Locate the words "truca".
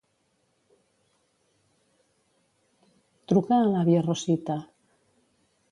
3.33-3.61